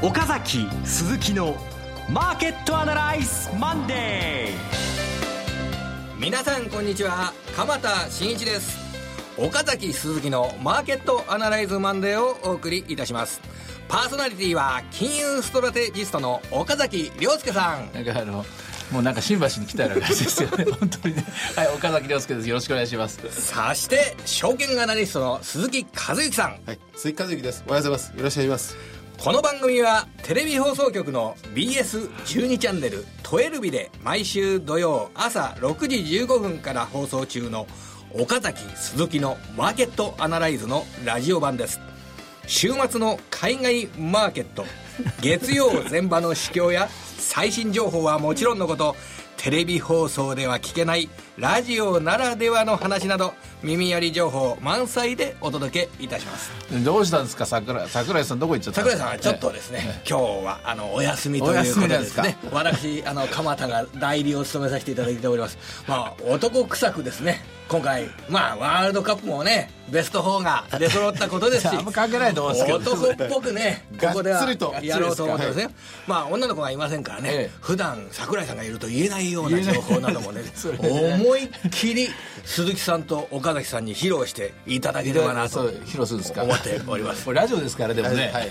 [0.00, 1.56] 岡崎鈴木の
[2.08, 6.20] マーケットアナライズマンデー。
[6.20, 7.32] 皆さんこんにちは。
[7.56, 8.78] 鎌田伸一です。
[9.36, 13.40] 岡崎鈴木のマーケットアナライズマンデーをお送りいたします。
[13.88, 17.92] パーソナリティは金融ストラテジストの岡崎良介さん。
[17.92, 18.44] なんかあの
[18.92, 20.64] もうなんか新橋に来たような感じですよね。
[20.78, 21.24] 本当にね。
[21.56, 22.48] はい岡崎良介です。
[22.48, 23.18] よろしくお願いします。
[23.28, 26.60] そして証券アナリストの鈴木一之さん。
[26.64, 27.64] はい鈴木一之です。
[27.66, 28.16] おはようございます。
[28.16, 37.66] よろしくお願いしますこの番組はテレビ放送局の BS12 チャンネルトゥエルビで毎週土曜朝6時15分から放送中の
[38.14, 41.80] 岡崎鈴木のマーケットアナライズのラジオ版です。
[42.46, 44.64] 週末の海外マーケット
[45.20, 46.88] 月曜前場の市況や
[47.18, 48.94] 最新情報はもちろんのこと
[49.38, 56.50] テレビ放送では聞けないラジオならではの話など耳寄り情報満載でお届けいたします。
[56.84, 57.46] どうしたんですか？
[57.46, 65.56] 桜桜井さんどこ行っちゃった桜井さんはちょっとですね、ね今日はあのお休みということでですね私あの鎌田が代理を務めさせていただいております。
[65.86, 72.78] まあ男臭くですね今回まあワールドカップもねベスト4が出揃ったことですし あんま関係ないと思うんですけど。
[72.78, 74.46] 男っぽくね ここでは
[74.82, 75.72] やろうと思ってますね、はい、
[76.06, 80.42] まあ女の子がいませんからね、ええ、普段桜井さんがいると言えないような情報などもね
[80.78, 82.10] 思いっきり
[82.44, 86.42] 鈴木さんと岡崎さんに披露していただければなと披露するんですか。
[86.42, 87.24] 思っております。
[87.24, 88.48] これラジオですからでもね、はい、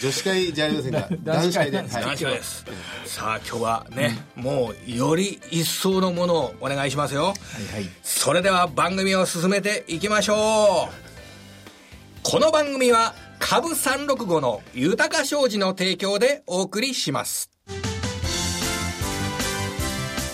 [0.00, 1.78] 女子会じゃありませんか男子会で。
[1.82, 2.42] 男子会で。
[2.42, 2.64] す、
[3.04, 7.34] さあ今日はね、うん、もうより一層のものをお願いしますよ、はい
[7.74, 10.94] はい、それでは番組を進めていきましょう。
[12.22, 17.50] この番組は株365の豊か商事の提供でお送りします。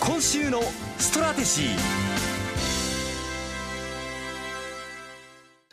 [0.01, 0.61] 今週の
[0.99, 2.12] ストラテシー。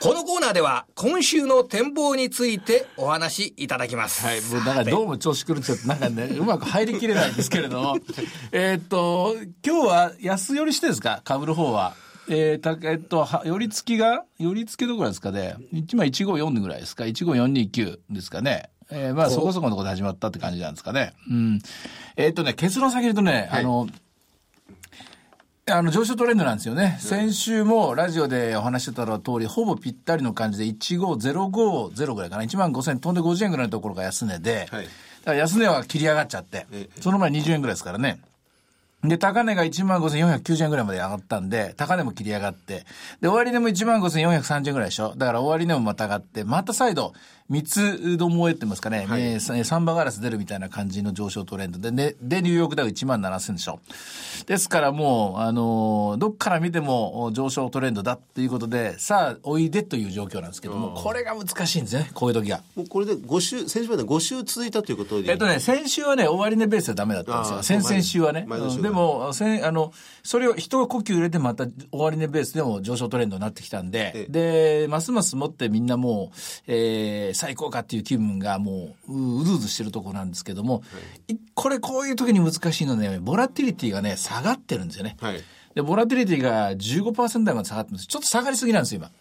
[0.02, 4.26] このコーナーでは今週の展望についてお話しいただきます。
[4.26, 4.40] はい。
[4.40, 7.98] もうだからどうも調子狂っちゃって、なんかね、 うまく入りきれないんですけれども。
[8.54, 11.20] えっと、今日は安寄りしてですか？
[11.26, 11.96] 株の方は。
[12.30, 15.56] えー、た、えっと、は、寄り付きが、寄り付きどころですかね。
[15.74, 18.70] 1枚154ぐらいですか ?15429 ですかね。
[18.92, 21.14] えー、まあそこそこのところで始まったって感じなんですかね。
[21.30, 21.60] うん。
[22.16, 23.90] えー、っとね、結論先言うとね、はい、あの、
[25.72, 26.98] あの、上昇トレンドなんですよね。
[27.00, 32.44] 先週もラジオでお話してた通り、ほぼぴったりの感じで、15050ぐらいかな。
[32.44, 34.90] 1万5000飛んで50円ぐらいのところが安値で、はい、だか
[35.32, 36.66] ら安値は切り上がっちゃって、
[37.02, 38.20] その前20円ぐらいですからね。
[39.04, 42.86] で、高値が15,490円ぐらいまで上がったんで、高値も切り上がって、
[43.22, 47.14] で、終値も15,430円ぐらいでしょだから終値もまた上がって、また再度、
[47.50, 53.80] 三つどもえってますかね、はい、えサンバガラス出るみたいな感じの上昇トレンドで、ね、で、ニューヨークダウ1万7000でしょ。
[54.46, 62.62] ですからもう、あのー、どっから見ても上昇トレンドだっていうことで、さあ、おいでという状況なんですけども、これが難しいんですね、こういう時は。
[62.76, 67.64] もうこれで5週、先週まで5週続いたということでえっとね、先週はね、終値ベースでダメだったんですよ。
[67.64, 68.46] 先々週はね。
[68.82, 69.92] でも、せあの、
[70.24, 80.82] それを人が呼吸入れてまた終値ベースでも上昇トレンドになってきたんで、で、ますますもってみんなもう、えー、最高かっていう気分がもう、うずうずしてるところなんですけども、は
[81.30, 85.16] い、これこういう時に難しいのはね、ボラティリティがね、下がってるんですよね。
[85.22, 85.42] はい、
[85.74, 88.08] で、ボラティリティが15%台まで下がってます。
[88.08, 89.12] ちょっと下がりすぎなんですよ、今。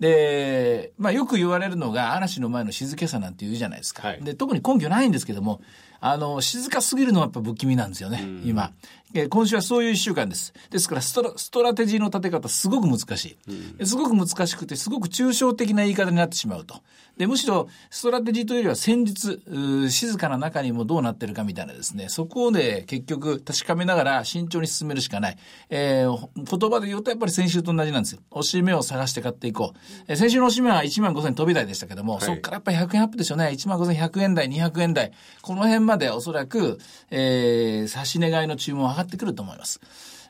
[0.00, 4.08] で、まあよく言われるのが嵐の前の静けさなんて言うじゃないですか。
[4.08, 5.60] はい、で、特に根拠ないんですけども、
[6.00, 8.72] あの、静かすぎるのはやっぱ不気味なんですよね、今。
[9.14, 10.52] え今週はそういう一週間です。
[10.70, 13.36] ですからストラ、ストラテジーの立て方すごく難し
[13.80, 13.86] い。
[13.86, 16.76] すごく難しくて、すごく抽象的な言い方になってしまうと。
[17.16, 19.40] で、むしろ、ストラテジーというよりは戦術、
[19.88, 25.38] 静かな中にもどうなってるかみたいなですね、そこをね、結局確かめながら慎重に進めるしかない。
[25.70, 28.20] えー、言葉で言うとやっぱり先週と同じなんですよ。
[28.30, 29.78] 押し目を探して買っていこう。
[30.08, 33.46] えー、先週の押し目は1万5000飛び台でしたけども、はい、そこからやっぱり100円アップでしょうね。
[33.46, 35.12] 1万5100円台、200円台。
[35.40, 36.78] この辺までおそらく、
[37.10, 39.80] えー、差し願いの注文上がってくると思います。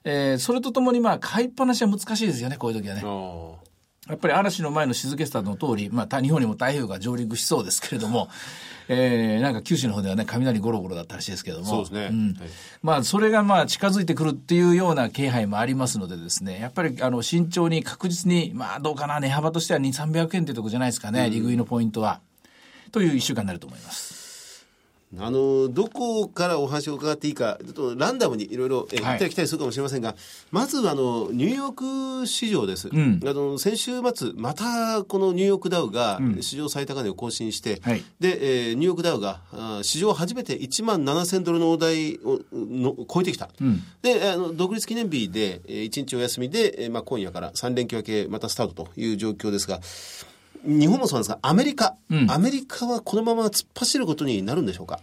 [0.05, 3.03] えー、それとともにまあ、買いっぱなしは難しいですよね、こういう時はね。
[4.09, 8.29] やっぱり嵐の前の静けさの通り、まあ、日本にも台風が上陸しそうですけれども、
[8.89, 12.09] えー、なんか九州の方ではね、雷ゴロゴロだったらしいですけれども、そうですね。
[12.13, 12.49] うん、はい、
[12.83, 22.21] まあ、それがまあ、近づいてくるっていうような気配もありますのでですね、やっぱり、あの、慎重に確実に、まあ、どうかな、値幅としては2、300円っていうところじゃないですかね、利食いのポイントは。
[22.93, 24.26] という一週間になると思います。
[25.19, 30.17] あのどこからお話を伺っていいか、ちょっとランダムにいろいろ行ったり来たりするかもしれませんが、はい、
[30.51, 39.41] まずあのニューヨーク市場です、うん、あの先週末、またこのニューヨークダウが史上最高値を更新して、うん、でえー、ニューヨークダウが
[39.83, 49.81] 史上初めて1万7000ドルの大台をの超えてきた、うん、であの独立記念日で1日お休みで、まあ、今夜から3連休明け、またスタートという状況ですが。
[50.67, 55.01] 日本もそうですが、アメリカ、うん、アメリカはこのまま突っ走ることになるんでしょうか？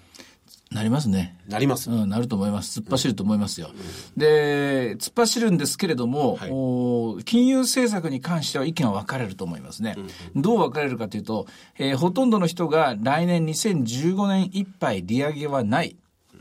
[0.71, 1.37] なりますね。
[1.47, 1.91] なります。
[1.91, 2.79] うん、なると思います。
[2.79, 3.69] 突っ走ると思いますよ。
[3.71, 9.95] うん、で、突っ走るんですけれども、はい、お金融政策に関しては意見は分かれると思いますね。
[10.33, 11.45] うん、どう分かれるかというと、
[11.77, 15.95] えー、ほとんどの人が来年2015年いっぱい利上げはない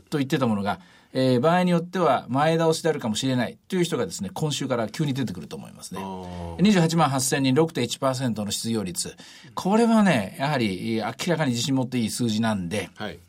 [0.09, 0.79] と言ってたものが、
[1.13, 6.01] えー、場合によっては前倒しであるかもしれないという人がですね、今週から急に出てくると思いますね。
[6.01, 9.15] 28万8000人6.1%の失業率。
[9.53, 13.19] これはね、やはり明らかに自信持っていい数字なんで、はい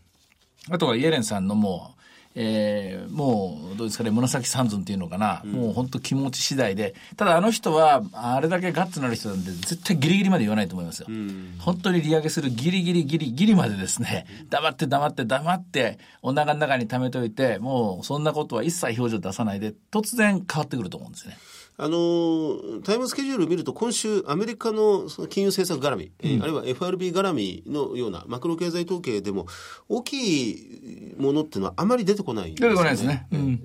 [0.71, 2.04] あとはイエレンさんのもう、
[2.37, 11.07] えー、もう、どうですかね、紫三尊っていうのかな、うん、もう本当気持ち次第で、ただあの人は、あれだけガッツのある人なんで、絶対ギリギリまで言わないと思いますよ。
[11.09, 21.37] うん、本当に利上げするギリギリギリギリまでですね、黙って黙って黙って、お腹の中に溜めといて、もうそんなことは一切表情出さないで、突然変わってくると思うんですね。
[21.77, 29.47] あのタイムスケジュールを見ると、今週、アメリカのその金融政策絡み、うん、あるいは FRB 絡みのようなマクロ経済統計でも、
[29.89, 33.27] 大きいものっていうのはあまり出てこない、ね、出てこないですね。
[33.33, 33.65] うん。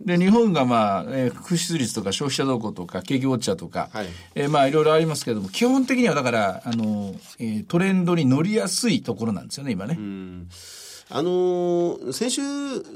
[0.00, 9.94] で、日本がまあ、えー、空室率とか消費者動向とか景気ウォッチャーとか、はい、えー、まあいろいろありますけれども、基本的にはだから、あの、えー、トレンドに乗りやすいところなんですよね、今ね。
[9.96, 10.48] うん
[11.14, 12.42] あのー、先週、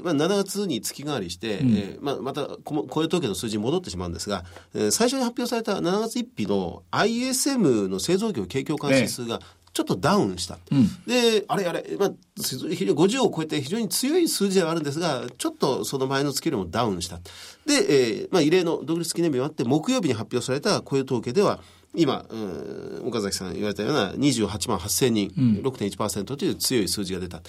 [0.03, 4.43] まあ、7月に月替わりして、うん、えー、まあ、また雇用統計の数字に戻ってしまうんですが、
[4.73, 9.39] えー、最初に発表された7月1日の ISM の製造業景況監視数が、
[9.77, 10.57] ちょっとダウンした。
[10.71, 17.17] うん、で、あれあれ、まあ、50を超えて非常に強い数字ではあるんですが、ちょっとその前の月よりもダウンした。
[17.17, 21.59] で、えー、まあ、異例の独立記念日があって、木曜日に発表された雇用統計では、
[21.95, 27.41] 今、うん、岡崎さん言われたような28万8000人、うん、6.1%という強い数字が出た。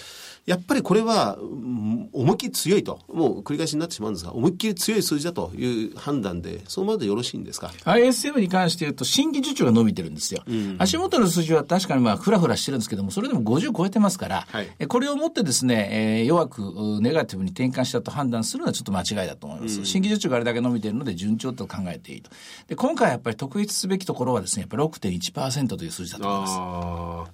[0.45, 10.41] やっぱりこれは、思いっきり強いと、もう繰り返しになってしまうんですが、思いっきり強い数字だという判断で、そのままでよろしいんですか ?ISM に関して言うと、新規受注が伸びてるんですよ。
[10.47, 19.79] うん、足元の数字は確かにまあ、ふらふらしてるんですけども、それでも50超えてますから、はい、これをもってですね、えー、弱くネガティブに転換したと判断するのはちょっと間違いだと思います。
[19.79, 22.31] うん、新規受注があれだけ伸びているので、順調と考えていいと。
[22.67, 27.31] で、今回やっぱり特筆すべきところはですね、やっぱり6.1%という数字だと思います。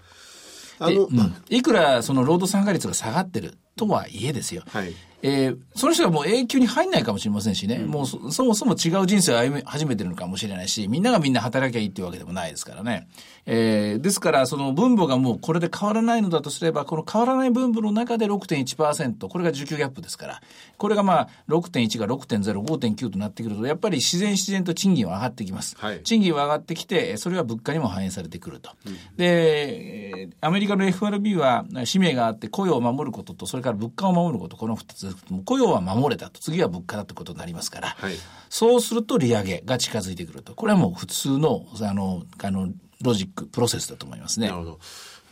[0.78, 4.64] あの、うん、いくらその労働参加率が下がってるとはいえですよ。
[4.68, 4.94] はい、
[5.28, 13.08] えー、その人はもう永久に入んないかもしれませんしね、うん、もうそもそも違う人生を歩み始めてるのかもしれないし、みんながみんな働きゃいいっていうわけでもないですからね。
[13.48, 20.42] えー、ですから、その分母がもうこれで変わらないのだとすれば、この変わらない分母の中で6.1%、これが需給ギャップですから、
[20.78, 25.76] これがまあ6.1が6.0、5.9となってくると、やっぱり自然自然と賃金は上がってきます。
[25.78, 28.72] はい、賃金は上がってきて、それは物価にも反映されてくると。
[28.86, 38.16] うん、で、アメリカの FRB は使命があって雇用を守ることと、それから物価を守ること、この2つ、雇用は守れたと、次は物価だということになりますから、はい、
[38.50, 40.54] そうすると利上げが近づいてくると。
[40.54, 42.70] これはもう普通の、あの、あの、
[43.02, 44.48] ロジック、プロセスだと思いますね。
[44.48, 44.80] なるほど。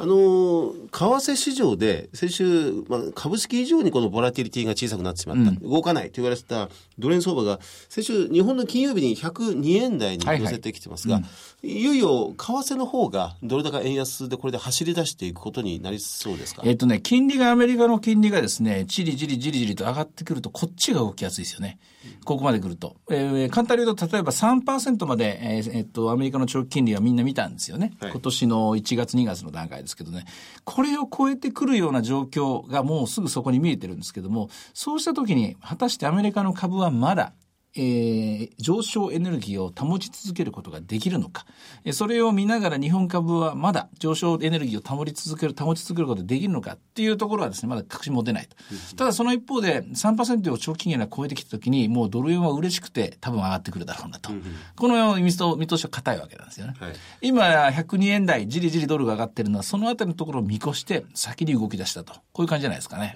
[0.04, 6.68] あの、為替市場で先週、まあ、株式以上にこのボラティリティが小さくなってしまった、うん、動かないと言われてた
[7.00, 11.32] ドル円相場が、先週、日本の金曜日に102円台に乗せてきてますが、はいはい
[11.64, 16.64] うん、いよいよ為替の方がドル高円安でこれで走り出していくことになりそうですか？
[16.66, 21.80] えっ、とね、金利が、アメリカの金利がですね、じりじりじりじりと上がってくると、こっちが動きやすいですよね。
[22.26, 22.98] ここまで来ると。
[23.10, 27.94] えー、簡単に言うと、例えば3%まで、えー、えっと、アメリカの長期金利はみんな見たんですよね。
[28.02, 29.93] はい、今年の1月、2月の段階で。
[29.93, 30.26] すけどね。
[30.64, 37.34] これを超えてくるような状況がもうすぐそこに見えてるんですけども、そうした時に、果たしてアメリカの株はまだ
[37.76, 41.46] えー、上昇エネルギーを保ち続けることができるのか、
[41.84, 48.56] えそれを見ながら日本株はまだ上昇エネルギーを保り続ける、保ち続けることができるのかっていうところはですね、まだ確信持てないと。
[48.96, 54.30] ただその一方で3%を長期金利が超えてきたときに、もうドル円は嬉しくて多分上がってくるだろうなと。
[54.76, 56.76] この見通見通しは硬いわけなんですよね。
[56.80, 62.14] はい、今、102円台、じりじりドルが上がってるのは、そのあたりのところを見越して先に動き出したと。
[62.34, 63.16] こういう感じじゃないですかね。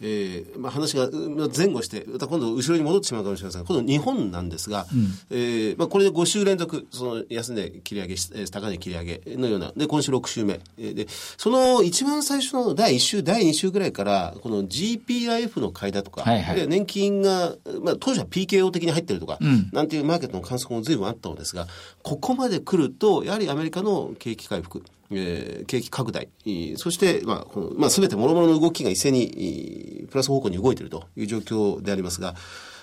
[0.00, 1.08] えーまあ、話が
[1.56, 3.62] 前後して、また今度後ろに戻ってしまうかもしれません。
[3.62, 8.14] が、今度日本なんですが、うん、えー、まあ、これで5週連続、その安値切り上げ、
[8.50, 10.60] 高値切り上げのような、で、今週6週目。
[10.78, 21.66] で、その一番最初の第1週、第2週ぐらいから、この GPIF の買いだとか、はいはい、年金が、まあ、当時は PKO 的に入ってるとか、うん、なんていうマーケットの観測も随分あったのですが、
[22.02, 26.28] ここまで来ると、やはりアメリカの景気回復、えー、景気拡大、
[26.76, 32.34] そして、まあ、このまあ、すべて諸々の動きが一斉に、プラス方向に動いているという状況でありますが、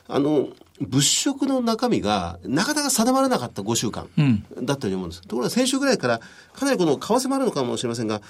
[0.08, 0.50] あの、
[0.82, 4.08] 物色の中身がなかなか定まらなかった5週間
[4.62, 5.22] だったように思うんです。
[5.22, 6.20] うん、ところが先週ぐらいから
[6.54, 8.22] かなりこの為替もあるのかもしれませんが、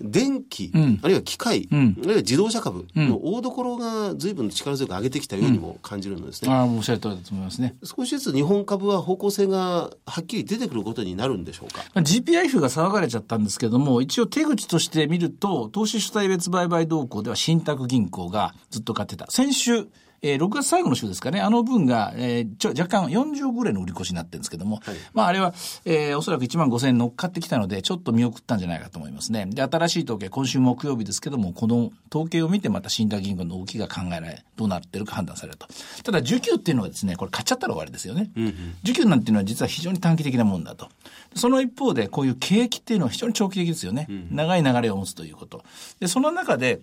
[0.00, 6.52] 電気、うん、あるいは機械、うん、あるいは自動車株の大所が随分力強く上げてきたようにも感じるのですね。
[6.52, 7.76] ああ、おっしゃる通りだと思いますね。
[7.84, 19.26] 少しずつ日本株は方向性がはっきり出てくることになるんでしょうか？GPIF が騒がれちゃったんですけども、一応手口として見ると、投資主体別売買動向では信託銀行がずっと買ってた。
[19.30, 19.86] 先週、
[20.26, 25.52] えー、6月最後の週ですかね、あの分が、えー、ちょ若干40ぐらいの売り越しになってるんですけども、はい、まああれは、
[25.84, 29.44] えー、おそらく1万5000円乗っかってきたので、ちょっと見送ったんじゃないかと思いますね。
[29.50, 35.66] で、新しい統計、今週木曜日ですけども、この統計を見てまた信託銀行の動きが考えられ、どうなってるか判断されると。
[36.02, 38.30] ただ、需給っていうのはですね、これ買っちゃったら終わりですよね。
[38.34, 40.88] うんうん、需給なんていうのは実は非常に短期的なもんだと。
[41.34, 44.06] その一方で、こういう景気っていうのは非常に長期的ですよね。
[44.08, 45.62] うん、長い流れを持つということ。
[46.00, 46.80] で、その中で、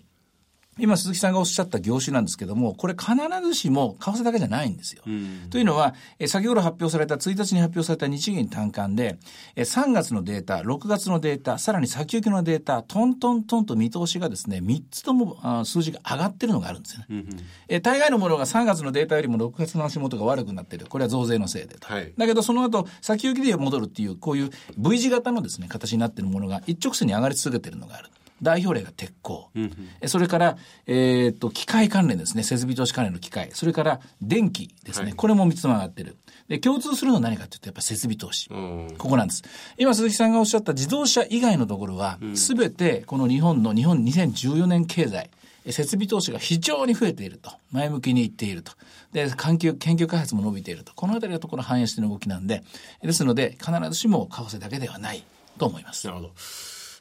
[0.80, 3.14] 今鈴木さんがおっしゃった業種なんですけども、これ必
[3.44, 5.04] ずしも為替だけじゃないんですよ。
[5.06, 9.18] うん、というのは、え先ほど発表された、1日に発表された日銀短観で、
[9.58, 17.06] え3月のデータ、6月のデータ、さらに先行きのデータ、トントントンと見通しがですね、3つともあ数字が上がってるのがあるんですよね。
[17.10, 17.28] うん、
[17.68, 20.86] え大概のものが3月のデータよりも6月の足元が悪くなっている。
[20.88, 21.88] これは増税のせいでと。
[21.88, 28.10] はい、だけどその後、先行きで戻るっていう、こういう V 字型のですね、形になっているものが一直線に上がり続けているのがある。
[28.42, 29.64] 代表例が鉄鋼、うん
[30.02, 30.58] うん、それから、
[30.88, 32.44] えー、っと機械関連ですね。
[32.44, 33.50] 設備投資関連の機械。
[33.54, 36.18] それから電気ですね、はい、これも3つも上がってる。
[36.48, 38.50] で共通するのは何かというとやっぱ設備投資。
[38.50, 39.44] ここなんです。
[39.78, 45.30] 今鈴木さんがおっしゃった自動車以外のところは、すべてこの日本の日本2014年経済
[45.70, 47.52] 設備投資が非常に増えていると。
[47.72, 48.72] 前向きにいっていると。
[49.14, 50.94] で、研究、研究開発も伸びていると。
[50.96, 52.64] このあたりのところ反映しての動きなんで、
[53.04, 55.24] ですので、必ずしも為替だけではない
[55.60, 56.08] と思います。
[56.08, 56.34] なるほど。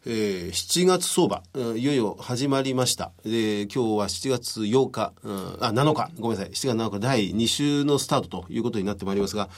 [0.07, 1.43] えー、7月相場、
[1.77, 3.13] いよいよ始まりました。
[3.23, 9.51] で、今日は7月8日、うん、あ、7日、ごめんなさい、7月7日第2週のスタートということになってまいりますが、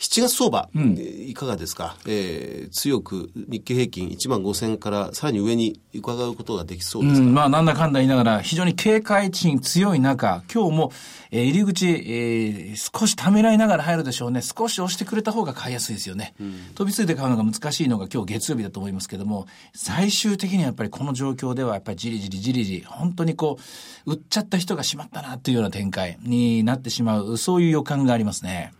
[0.00, 10.92] 7月相場、うん、いかがですか、えー、強く日経平均1万5000からさらに上に伺うことができそうですか、うん、まあ、なんだかんだ言いながら、非常に警戒値強い中、今日も、
[11.30, 14.40] えー、入り口、えー、少しためらいながら入るでしょうね。
[14.40, 16.32] 少し押してくれた方が買いやすいですよね。
[16.40, 23.58] うん、飛びついて買うのが難しいのが今日月曜日だと思いますけども、最終的にはやっぱりこの状況では、やっぱりじりじりじりじり、本当にこ
[24.06, 28.72] う、売っちゃった人がしまったなというような展開になってしまう、そういう予感がありますね。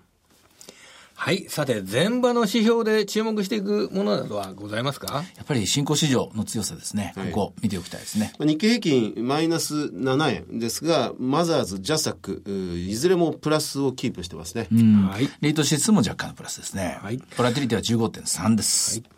[1.23, 1.45] はい。
[1.51, 5.23] さて、前場の指標で注目していくものなどはございますか？
[5.37, 7.13] やっぱり新興市場の強さですね。
[7.15, 8.33] ここ、見ておきたいですね。
[8.41, 12.43] 日経平均マイナス7円ですが、マザーズ、ジャスタック、
[12.89, 14.63] いずれもプラスをキープしてますね。
[15.11, 15.29] はい。
[15.43, 16.99] リート指数も若干のプラスですね。
[17.03, 17.19] はい。
[17.37, 19.01] ボラティリティは15.3です。
[19.01, 19.11] はい。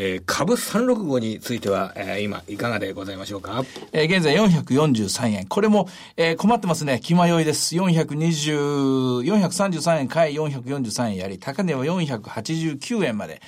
[0.00, 3.64] えー、株365については、えー、今、いかがでございましょうか？
[3.90, 5.46] えー、現在443円。
[5.48, 7.00] これも、えー、困ってますね。
[7.02, 7.74] 気迷いです。
[7.74, 13.42] 420、433円買い、443円やり、高値は489円まで。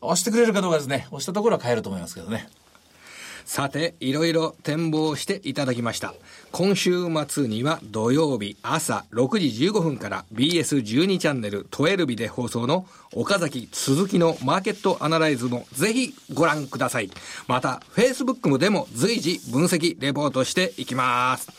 [0.00, 1.08] 押してくれるかどうかですね。
[1.10, 2.48] 押したところは買えると思いますけどね。
[3.58, 6.14] さて、いろいろ展望していただきました。
[6.52, 17.10] 今週末には土曜日朝6時15分から BS12 チャンネル12日で放送の岡崎鈴木のマーケットアナライズもぜひご覧ください。
[17.48, 21.50] また、Facebook でも随時分析レポートしていきます。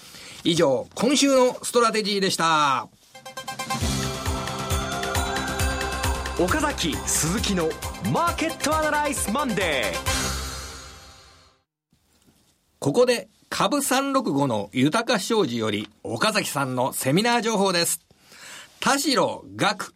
[0.45, 2.87] 以上、今週のストラテジーでした。
[6.39, 7.67] 岡崎鈴木の
[8.13, 10.18] マーケットアナライズマンデー。
[12.79, 17.99] ここで株365の豊か商事より岡崎さんのセミナー情報です。
[18.79, 19.93] 田代学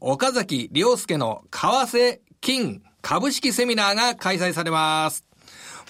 [0.00, 5.24] 岡崎良介の為替金株式セミナーが開催されます。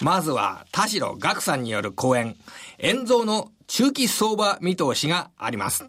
[0.03, 2.37] まずは田代学さんによる講演、
[2.79, 5.87] 円蔵の中期相場見通しがあります。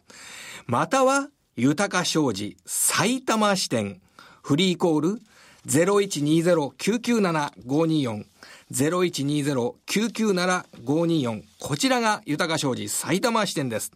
[0.66, 4.00] または、豊か商事埼玉支店
[4.42, 5.20] フリーコール
[5.68, 8.24] 0120-997-524
[8.72, 13.92] 0120-997-524こちらが豊か商事埼玉支店です。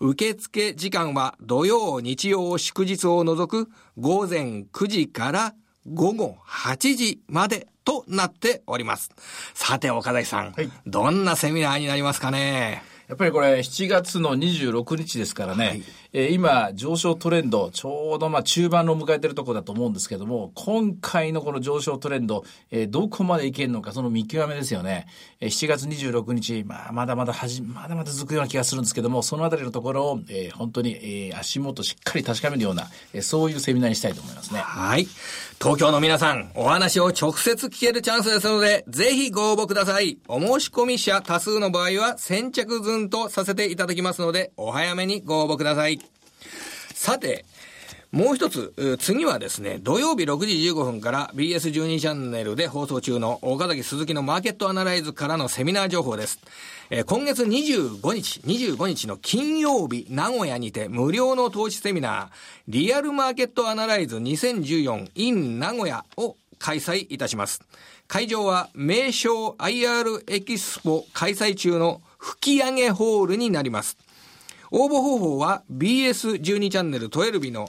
[0.00, 5.54] 受付時間は土曜、日曜、祝日を除く午前9時から
[5.86, 9.10] 午後8時までとなっております。
[9.54, 12.82] さて、岡崎さん、はい、どんなセミナーになりますかね？
[13.08, 15.82] やっぱりこれ7月の26日ですからね、はい、
[16.14, 25.06] えー、今上昇トレンド、ちょうどまあ中盤を迎えてるところだと思うんですけども、今回のこの上昇トレンド、えー、どこまでいけるのか、その見極めですよね。
[25.40, 34.60] えー、7月26日、まあ、まだまだはじ、まだまだ続くような気がするんですけども、そのあたりのところを、えー、本当に、えー、足元しっかり確かめるような、えー、そういうセミナーにしたいと思いますね。
[34.60, 35.06] はい。
[35.60, 40.18] 東京の皆さん、お話を直接聞けるチャンスですので、ぜひご応募ください。
[40.28, 46.00] お申し込み者多数の場合は先着順とさせていただきますので、お早めにご応募ください。
[46.94, 47.44] さて、
[48.14, 56.38] もう一つ、次はですね、土曜日6時15分から BS12 チャンネルで放送中の岡崎鈴木のマーケットアナライズからのセミナー情報です。
[56.90, 62.28] えー、今月25日、25日の金曜日、名古屋にて無料の投資セミナー、
[62.68, 67.62] リアルマーケットアナライズ 2014in 名古屋を開催いたします。
[68.06, 73.98] 会場は名称 IR エキスポ開催中の吹き上げホールになります。
[74.70, 77.68] 応募方法は BS12 チャンネル12日の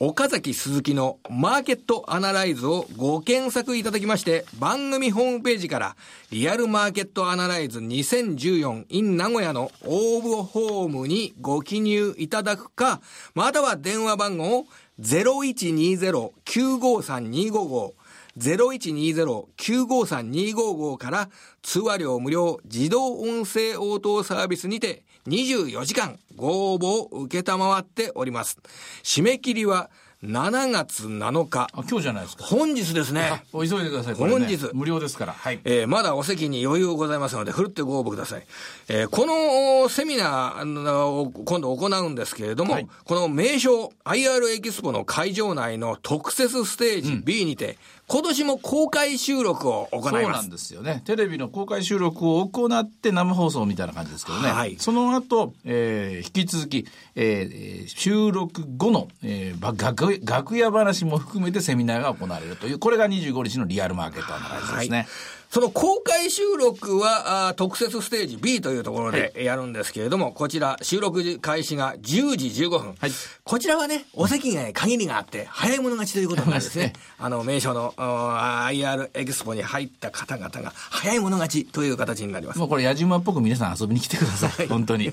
[0.00, 5.96] 岡崎鈴木のマーケットアナライズをご検索いただきまして、番組ホームページから
[6.32, 13.02] リアルマーケットアナライズ 2014in 名古屋の応募フォームにご記入いただくか、
[13.34, 14.64] または電話番号
[15.00, 17.92] 0120-953-255
[18.38, 21.28] 0120-953-255から
[21.62, 28.58] 通話料無料自動音声応答サービスにて24時間ご応募を受けたまわっております。
[29.02, 29.90] 締め切りは
[30.24, 31.68] 7月7日。
[31.72, 32.44] あ、今日じゃないですか。
[32.44, 33.42] 本日ですね。
[33.52, 34.70] お急いでください、ね、本日。
[34.72, 35.34] 無料ですから。
[35.34, 35.60] はい。
[35.64, 38.46] えー、まだお席に余裕ございますので、ふるってご応募ください。
[38.88, 50.12] えー、このセミナーを今度行うんですけれども、はい、この名称 IR エキスポの会場内の特設ステージ B にて、うん今年も公開収録を行います。
[50.12, 51.02] そうなんですよね。
[51.06, 54.50] テレビの公開収録を行って生放送みたいな感じですけどね。
[54.50, 54.76] はい。
[54.78, 64.98] その後、えー、引き続き、えー、収録後の、えー、楽楽屋話も含めてセミナーが行われるという、これが25日のリアルマーケットアナライズですね。
[64.98, 65.06] はい
[65.50, 72.94] その公開収録はあ特設ステージ B というところでやるんですけれども、はい、こちら収録開始が10時15分。
[72.98, 73.10] はい、
[73.44, 76.92] こちらはね、お席が限りがあって、早い者勝ちということなんですね。
[77.18, 82.58] あの、名称の IR エキスポに入った方々が早い者勝ちという形になります。
[82.58, 84.66] もうこれ矢島っぽく皆さん遊びに来てください。
[84.68, 85.12] 本当に。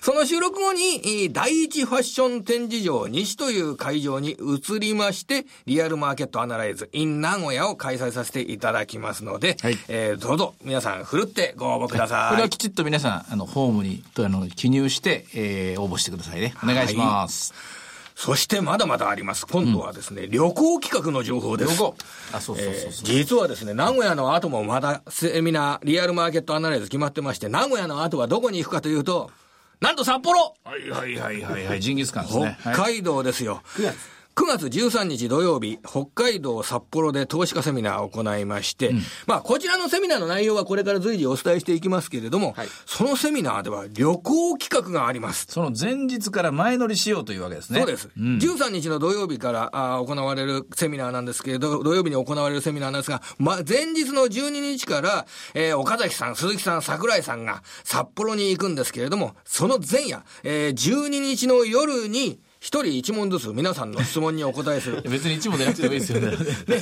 [0.00, 12.30] その収録後に、第一ファッション展示場西という会場に移りまして、リアルマーケットアナライズ in 名古屋を開催させていただきますので、はい、えー、どうぞ皆さんふるってご応募ください。
[12.32, 16.52] これはきちっと皆さん、あの、ホームに、とあの、記入して、えー、応募してくださいね。
[16.62, 17.54] お願いします。
[17.54, 17.84] はい
[18.16, 19.44] そしてまだまだあります。
[19.44, 21.72] 今度はですね、うん、旅行企画の情報です。
[21.72, 21.96] 旅行
[22.32, 29.32] あ、そうそうそう実はですね、名古屋の後もまだセミナー、リアルマーケットアナライズ決まってまして、名古屋の後はどこに行くかというと、
[29.80, 32.56] なんと札幌はいはいはいはいはい、ジンギスカンですね。
[32.60, 33.62] 北海道ですよ。
[33.78, 33.96] 9月。
[34.36, 45.46] 9月13日土曜日、北海道札幌で投資家セミナーを行いまして、うん、まあ、こちらのセミナーの内容はこれから随時お伝えしていきますけれども、はい、そのセミナーでは旅行企画があります。
[45.48, 47.78] その前日から前乗りしようというわけですね。
[47.78, 48.10] そうです。
[48.18, 65.02] うん、13日の土曜日からあ行われるセミナーなんですけれど、土曜日に行われるセミナーなんですが、まあ、前日の12日から、えー、岡崎さん、鈴木さん、桜井さんが札幌に行くんですけれども、その前夜、えー、12日の夜に、一人一問ずつ皆さんの質問にお答えする。
[65.06, 66.30] 別に一問でなくてもいいですよね。
[66.32, 66.36] ね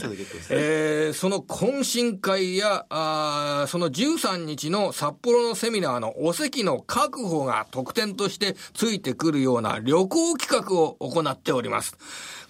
[0.50, 11.96] えー、その懇親会や、あその13日の札幌のセミナーのお席の確保が特典としてついてくるような旅行企画を行っております。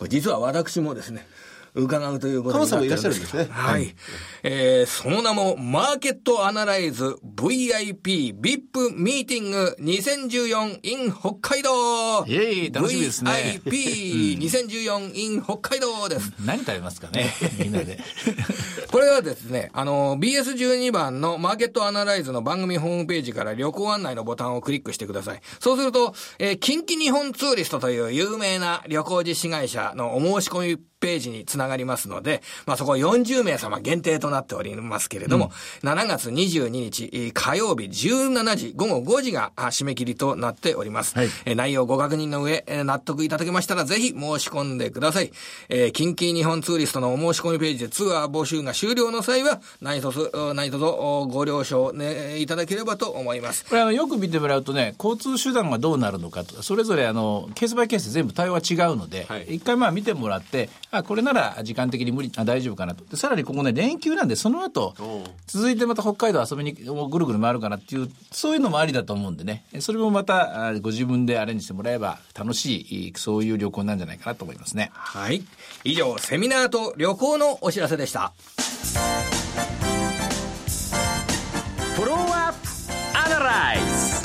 [0.09, 1.27] 実は私もですね、
[1.74, 3.48] 伺うということになってるんですね。
[3.50, 3.94] はい。
[4.42, 13.61] えー、その名も、マーケットアナライズ VIP VIP ミーティング 2014in 北海道イェイ、楽しみですね。
[13.64, 16.32] VIP2014 in 北海道です。
[16.44, 17.98] 何食べますかねみんなで。
[18.90, 25.40] これはですね、あの、BS12 番のマーケットアナライズの番組ホームページから旅行案内のボタンをクリックしてください。
[25.58, 35.51] そうすると、えー、近畿日本ツーリストという有名な旅行実施会社のお申し込みページにつながりますので、まあ、そこ40名様限定となっておりますけれども、
[35.83, 41.19] うん、7月22日火曜日17時午後5時が締め切りとなっております。
[41.19, 45.33] はい、内容ご確認の上、納得いただけましたらぜひ申し込んでください。
[45.69, 50.85] えー、近畿日本ツーリストのお申し込みページでツアー募集が終了の際は、何卒、何卒
[51.29, 53.65] ご了承、ね、いただければと思います。
[53.65, 63.02] これあの、よく見てもらうとね、交通手段がどうなるのかとか、それぞれあの、ケースバイケース全部対応は違うので、はい、一回まあ見てもらって、あ、これなら時間的に無理、あ大丈夫かなと。
[63.07, 64.94] でさらにここね、連休なんで、その後、
[65.46, 74.90] 続いてまた北海道遊びに、ぐるぐる回るかなっていう、そういうのもありだと思うんでね、それもまた、ご自分でアレンジしてもらえば楽しい、そういう旅行なんじゃないかなと思いますね。
[74.92, 75.42] はい。
[75.85, 78.35] 以上、セミナーと旅行のお知らせでした。
[81.96, 82.68] フォローアップ
[83.18, 84.21] アナライズ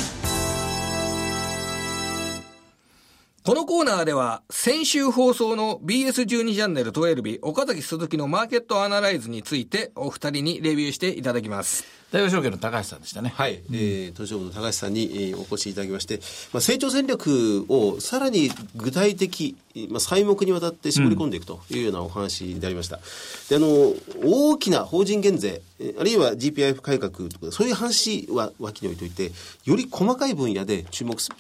[3.48, 11.86] このコーナーでは、先週放送の BS12 チャンネル12日、岡崎鈴木のマーケットアナライズについて、お二人にレビューしていただきます。
[12.12, 13.32] 大和証券の高橋さんでしたね。
[13.34, 13.54] はい。
[13.54, 16.20] うん、えー、東証部の高橋さんに、えー、お越しいただきまして、
[16.52, 19.56] まあ、成長戦略をさらに具体的、
[19.92, 22.98] まあ、細目にわたって絞り込んでいくというようなお話でありました。
[22.98, 23.02] うん、
[23.48, 23.94] で、あの、
[24.26, 25.62] 大きな法人減税、
[25.98, 29.32] あるいは GPIF 改革とか、そういう話は脇に置いといて、
[29.64, 31.32] より細かい分野で注目す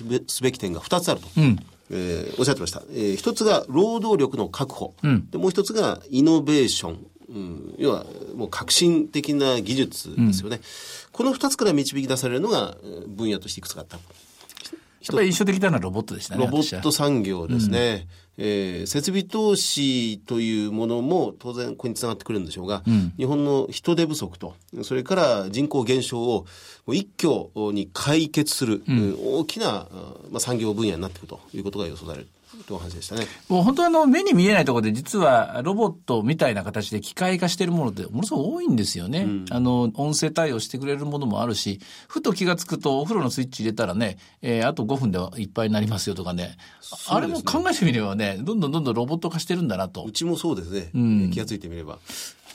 [0.41, 1.27] べき点が2つあると。
[1.35, 1.59] うん
[1.89, 2.83] えー、おっしゃってました。
[2.91, 4.93] えー、一つが労働力の確保。
[5.03, 7.07] うん、でもう一つがイノベーション。
[7.29, 10.57] うん、要はもう革新的な技術ですよね。
[10.57, 10.63] うん、
[11.11, 13.99] この二つから導き出されるのが分野としていくつかあった。
[15.07, 16.45] やっぱり印象的なのはロボットでしたね。
[16.45, 18.07] ロボット産業ですね。
[18.37, 26.45] うん、えー、設備投資というものも当然ここにつながってくるんでしょうが、うん、日本の人手不足と、それから人口減少を
[26.87, 29.87] 一挙に解決する、うん、大きな、
[30.29, 32.27] まあ、産業分野になっていくということが予想される。
[32.67, 33.27] という話でしたね。
[33.49, 39.23] もう本当あの、目に見えないところで実はロボットみたいな形で機械化しているものってものすごく多いんですよね。
[39.23, 46.37] うん、あの、音声対応してくれるものもあるし、ふと気がつくとお風呂のスイッチ入れたらね、えー、あと5分でいっぱいになりますよとかね。
[46.37, 46.57] ね
[47.09, 50.03] あれも考えてみればね、どんどんどんどんロボット化してるんだなと。
[50.03, 50.89] うちもそうですね。
[50.93, 51.99] うん、気がついてみれば。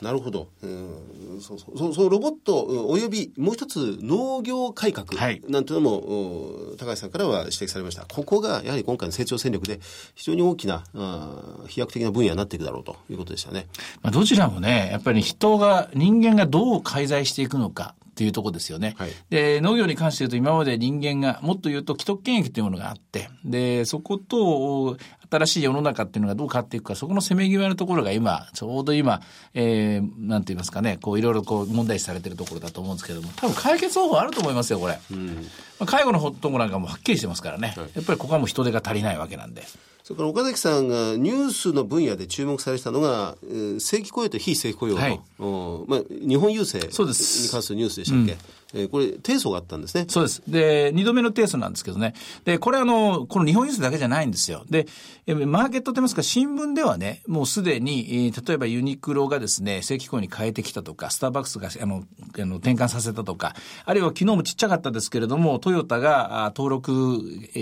[0.03, 0.49] なるほど。
[0.61, 1.93] うん、そうそう。
[1.93, 5.07] そのロボットおよびもう一つ農業改革
[5.47, 8.05] なんていうのも、はい、高橋さんからは指摘されました。
[8.05, 9.79] ここがやはり今回の成長戦略で
[10.13, 10.83] 非常に大きな
[11.67, 13.67] 飛躍的な分野になっていくだろうということでしたね。
[14.01, 17.95] まあ、どちらもね、やっぱり人が、人間がどう介在していくのか。
[18.13, 18.93] っていうとこですよね。
[18.99, 24.97] はい、で、農業に関して言うと今まで人間が、もっと言うと既得権益というものがあって、で、そこと
[25.31, 29.21] 新しい世の中っていうのがどう変わっていくか、そこのせめぎ合いのところが今、ちょうど今、
[29.55, 34.99] えー、なんて言いますかね、こういろいろこう問題視されてるところだと思うんですけども、多分解決方法あると思いますよ、これ。
[35.11, 35.33] うん、ま
[35.79, 39.63] あ、介護のところなんかもはっきりしてますからね、はい、やっぱりここはもう人手が足りないわけなんで。
[40.03, 45.19] それから岡崎さんがニュースの分野で注目されたのが、えー、正規雇用と非正規雇用の、はい、
[45.87, 48.37] まあ、日本郵政に関するニュースでしたっけ、
[48.73, 50.05] えー、これ、提訴があったんですね。
[50.07, 50.41] そうです。
[50.47, 52.13] で、二度目の提訴なんですけどね。
[52.45, 54.65] で、これあの、この日本郵政だけじゃないんですよ。
[54.69, 54.87] で、
[55.27, 62.03] マーケットといいますか、新聞ではね、もうすでに、例えばユニクロがですね、正規校に変えてきたとか、スターバックスがあの
[62.39, 63.55] あの転換させたとか、
[63.85, 66.91] あるいは昨日もちっちゃかったですけれども、トヨタが登録、
[67.55, 67.59] え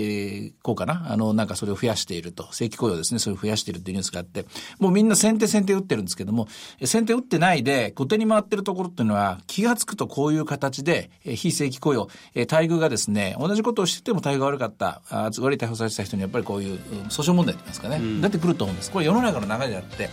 [0.50, 4.46] ー、こうかな、あの、なんかそれを増やしていると、正規雇用ですね、それを増やしているというニュースがあって、
[4.78, 6.48] もうみんな先手先手打ってるんですけども、
[6.84, 18.90] 先手打ってないで、後手に回ってるところっていうのは、気がつくとこういう形で、非正規雇用、えー、待遇がですね、同じことをしてても待遇が悪かった、あ悪い待遇されてた人にやっぱりこういう、訴訟問題って言いますかね、うん、出てくると思うんです。
[18.90, 20.10] これ世の中の流れであって、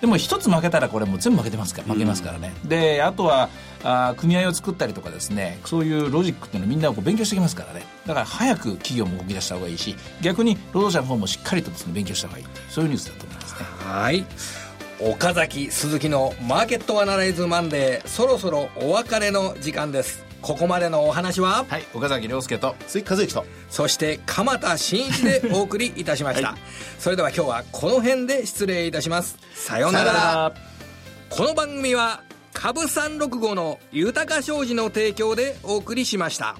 [0.00, 1.82] でも一つ負けたらこれもう全部負けてますか？
[1.82, 3.50] ら負けますからね、うん、であとは
[3.84, 5.58] あ組合を作ったりとかですね。
[5.66, 7.82] そういうロジックっていうのをみんなこう勉強してきますからね。
[8.06, 13.66] だから早く企業も動き出した方がいいし逆に労働者の方もしっかりとですね勉強した方がいいそういうニュースだと思いますね。
[13.84, 14.24] はい。
[15.02, 21.64] 岡崎鈴木のマーケットアナライズマンデーそろそろお別れの時間ですここまでのお話は？
[21.68, 23.44] はい岡崎良介と鈴木一之と。
[23.68, 26.58] そして鎌田伸一でお送りいたしました、はい、
[26.98, 29.36] それでは今日はこの辺で失礼いたします。
[29.54, 30.52] さようなら。
[31.28, 32.22] この番組は
[32.52, 36.56] 株三六五の豊か商事の提供でお送りしました